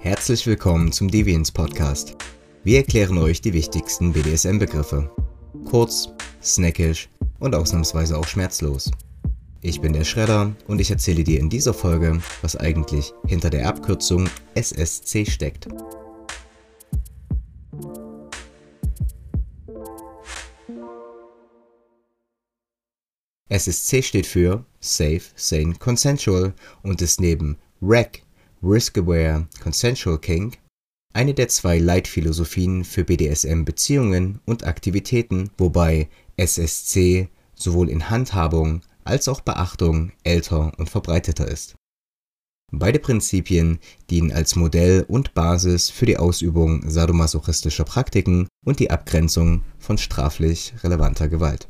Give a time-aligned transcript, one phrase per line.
[0.00, 2.16] Herzlich willkommen zum Deviants Podcast.
[2.64, 5.10] Wir erklären euch die wichtigsten BDSM-Begriffe.
[5.64, 6.08] Kurz,
[6.42, 7.08] snackisch
[7.38, 8.90] und ausnahmsweise auch schmerzlos.
[9.60, 13.68] Ich bin der Schredder und ich erzähle dir in dieser Folge, was eigentlich hinter der
[13.68, 15.68] Abkürzung SSC steckt.
[23.50, 28.22] SSC steht für Safe, Sane, Consensual und ist neben RAC,
[28.62, 30.56] Risk Aware, Consensual King
[31.12, 39.40] eine der zwei Leitphilosophien für BDSM-Beziehungen und Aktivitäten, wobei SSC sowohl in Handhabung als auch
[39.40, 41.74] Beachtung älter und verbreiteter ist.
[42.72, 49.64] Beide Prinzipien dienen als Modell und Basis für die Ausübung sadomasochistischer Praktiken und die Abgrenzung
[49.80, 51.66] von straflich relevanter Gewalt.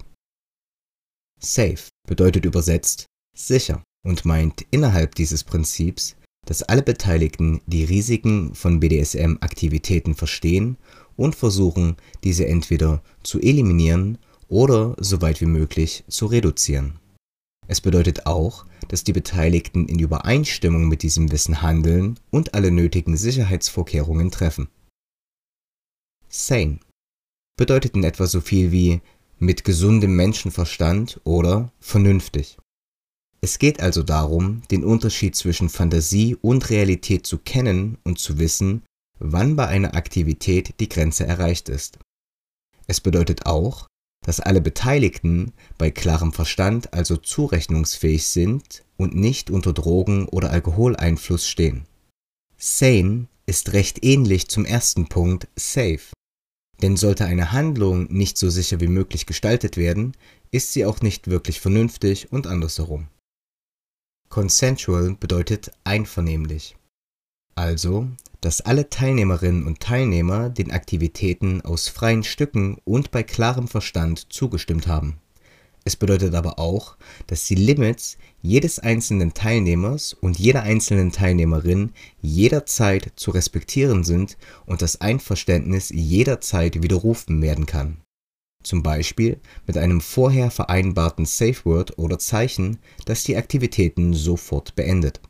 [1.41, 6.17] Safe bedeutet übersetzt sicher und meint innerhalb dieses Prinzips,
[6.47, 10.77] dass alle Beteiligten die Risiken von BDSM-Aktivitäten verstehen
[11.17, 14.19] und versuchen, diese entweder zu eliminieren
[14.49, 16.99] oder so weit wie möglich zu reduzieren.
[17.69, 23.17] Es bedeutet auch, dass die Beteiligten in Übereinstimmung mit diesem Wissen handeln und alle nötigen
[23.17, 24.69] Sicherheitsvorkehrungen treffen.
[26.29, 26.81] Sane
[27.57, 29.01] bedeutet in etwa so viel wie
[29.41, 32.59] mit gesundem Menschenverstand oder vernünftig.
[33.41, 38.83] Es geht also darum, den Unterschied zwischen Fantasie und Realität zu kennen und zu wissen,
[39.19, 41.99] wann bei einer Aktivität die Grenze erreicht ist.
[42.87, 43.87] Es bedeutet auch,
[44.27, 51.49] dass alle Beteiligten bei klarem Verstand also zurechnungsfähig sind und nicht unter Drogen- oder Alkoholeinfluss
[51.49, 51.87] stehen.
[52.59, 56.13] Sane ist recht ähnlich zum ersten Punkt safe.
[56.83, 60.17] Denn sollte eine Handlung nicht so sicher wie möglich gestaltet werden,
[60.51, 63.09] ist sie auch nicht wirklich vernünftig und andersherum.
[64.29, 66.77] Consensual bedeutet einvernehmlich.
[67.55, 68.09] Also,
[68.41, 74.87] dass alle Teilnehmerinnen und Teilnehmer den Aktivitäten aus freien Stücken und bei klarem Verstand zugestimmt
[74.87, 75.19] haben.
[75.85, 76.97] Es bedeutet aber auch,
[77.27, 84.37] dass die Limits jedes einzelnen Teilnehmers und jeder einzelnen Teilnehmerin jederzeit zu respektieren sind
[84.67, 88.03] und das Einverständnis jederzeit widerrufen werden kann.
[88.63, 95.21] Zum Beispiel mit einem vorher vereinbarten Safe Word oder Zeichen, das die Aktivitäten sofort beendet.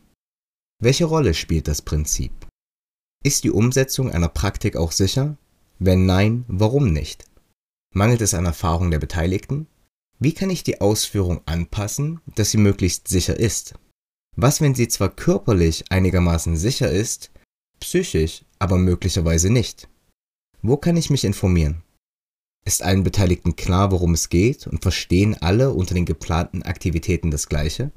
[0.82, 2.32] Welche Rolle spielt das Prinzip?
[3.22, 5.36] Ist die Umsetzung einer Praktik auch sicher?
[5.78, 7.24] Wenn nein, warum nicht?
[7.94, 9.66] Mangelt es an Erfahrung der Beteiligten?
[10.22, 13.74] Wie kann ich die Ausführung anpassen, dass sie möglichst sicher ist?
[14.36, 17.30] Was, wenn sie zwar körperlich einigermaßen sicher ist,
[17.80, 19.88] psychisch aber möglicherweise nicht?
[20.60, 21.82] Wo kann ich mich informieren?
[22.66, 27.48] Ist allen Beteiligten klar, worum es geht und verstehen alle unter den geplanten Aktivitäten das
[27.48, 27.90] Gleiche?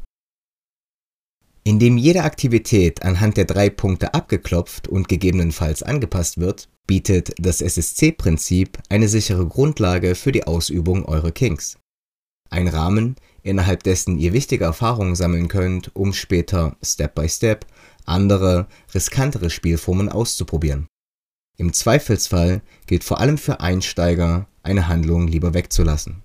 [1.66, 8.79] Indem jede Aktivität anhand der drei Punkte abgeklopft und gegebenenfalls angepasst wird, bietet das SSC-Prinzip
[8.88, 11.78] eine sichere Grundlage für die Ausübung eurer Kings
[12.53, 17.66] ein Rahmen, innerhalb dessen ihr wichtige Erfahrungen sammeln könnt, um später Step by Step
[18.06, 20.88] andere, riskantere Spielformen auszuprobieren.
[21.58, 26.22] Im Zweifelsfall gilt vor allem für Einsteiger, eine Handlung lieber wegzulassen.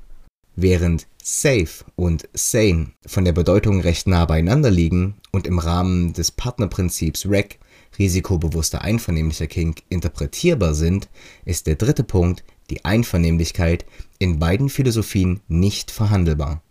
[0.56, 6.32] Während safe und sane von der Bedeutung recht nah beieinander liegen und im Rahmen des
[6.32, 7.58] Partnerprinzips REC
[7.98, 11.08] risikobewusster einvernehmlicher Kink interpretierbar sind,
[11.44, 13.84] ist der dritte Punkt die Einvernehmlichkeit
[14.18, 16.62] in beiden Philosophien nicht verhandelbar.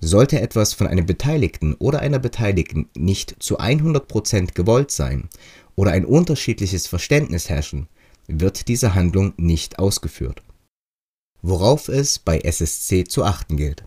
[0.00, 5.28] Sollte etwas von einem Beteiligten oder einer Beteiligten nicht zu 100% gewollt sein
[5.76, 7.88] oder ein unterschiedliches Verständnis herrschen,
[8.26, 10.42] wird diese Handlung nicht ausgeführt.
[11.42, 13.84] Worauf es bei SSC zu achten gilt.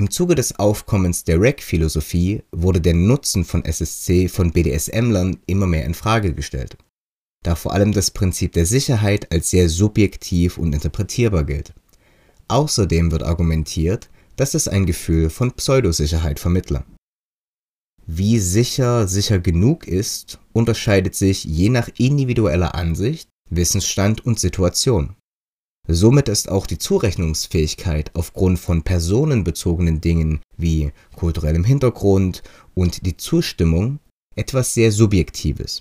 [0.00, 5.84] Im Zuge des Aufkommens der REC-Philosophie wurde der Nutzen von SSC von BDSM-Lern immer mehr
[5.84, 6.78] in Frage gestellt
[7.42, 11.72] da vor allem das Prinzip der Sicherheit als sehr subjektiv und interpretierbar gilt.
[12.48, 16.84] Außerdem wird argumentiert, dass es ein Gefühl von Pseudosicherheit vermittle.
[18.06, 25.16] Wie sicher sicher genug ist, unterscheidet sich je nach individueller Ansicht, Wissensstand und Situation.
[25.92, 32.44] Somit ist auch die Zurechnungsfähigkeit aufgrund von personenbezogenen Dingen wie kulturellem Hintergrund
[32.74, 33.98] und die Zustimmung
[34.36, 35.80] etwas sehr Subjektives.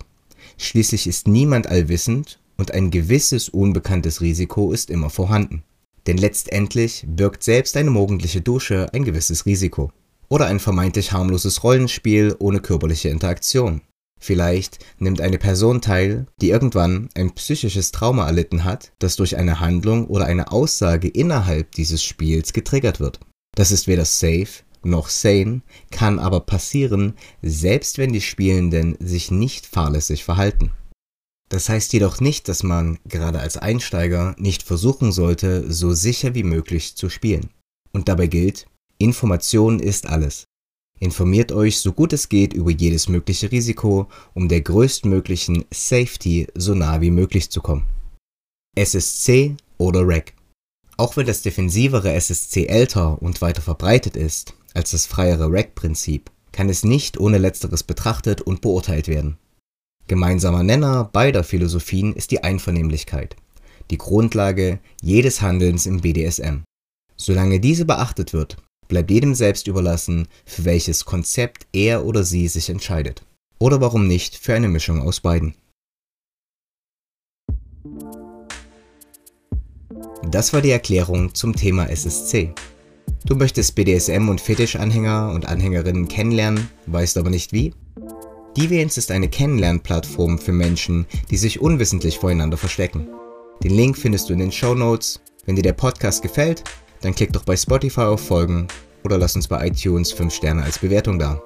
[0.57, 5.61] Schließlich ist niemand allwissend und ein gewisses unbekanntes Risiko ist immer vorhanden.
[6.07, 9.91] Denn letztendlich birgt selbst eine morgendliche Dusche ein gewisses Risiko.
[10.27, 13.81] Oder ein vermeintlich harmloses Rollenspiel ohne körperliche Interaktion.
[14.19, 19.59] Vielleicht nimmt eine Person teil, die irgendwann ein psychisches Trauma erlitten hat, das durch eine
[19.59, 23.19] Handlung oder eine Aussage innerhalb dieses Spiels getriggert wird.
[23.55, 25.61] Das ist weder safe noch sane,
[25.91, 30.71] kann aber passieren, selbst wenn die Spielenden sich nicht fahrlässig verhalten.
[31.49, 36.43] Das heißt jedoch nicht, dass man, gerade als Einsteiger, nicht versuchen sollte, so sicher wie
[36.43, 37.49] möglich zu spielen.
[37.91, 38.67] Und dabei gilt,
[38.99, 40.45] Information ist alles.
[40.99, 46.75] Informiert euch so gut es geht über jedes mögliche Risiko, um der größtmöglichen Safety so
[46.75, 47.85] nah wie möglich zu kommen.
[48.75, 50.33] SSC oder REC.
[50.97, 56.69] Auch wenn das defensivere SSC älter und weiter verbreitet ist als das freiere REC-Prinzip, kann
[56.69, 59.37] es nicht ohne letzteres betrachtet und beurteilt werden.
[60.07, 63.35] Gemeinsamer Nenner beider Philosophien ist die Einvernehmlichkeit,
[63.89, 66.63] die Grundlage jedes Handelns im BDSM.
[67.15, 68.57] Solange diese beachtet wird,
[68.89, 73.23] bleibt jedem selbst überlassen, für welches Konzept er oder sie sich entscheidet.
[73.59, 75.55] Oder warum nicht für eine Mischung aus beiden.
[80.29, 82.53] Das war die Erklärung zum Thema SSC.
[83.25, 87.73] Du möchtest BDSM und Fetischanhänger und Anhängerinnen kennenlernen, weißt aber nicht wie?
[88.57, 93.07] Deviance ist eine Kennenlernplattform für Menschen, die sich unwissentlich voreinander verstecken.
[93.63, 95.19] Den Link findest du in den Show Notes.
[95.45, 96.63] Wenn dir der Podcast gefällt,
[97.01, 98.67] dann klick doch bei Spotify auf Folgen
[99.03, 101.41] oder lass uns bei iTunes 5 Sterne als Bewertung da.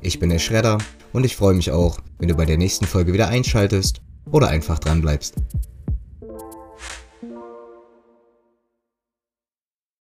[0.00, 0.78] Ich bin der Schredder
[1.12, 4.00] und ich freue mich auch, wenn du bei der nächsten Folge wieder einschaltest
[4.30, 5.34] oder einfach dran bleibst.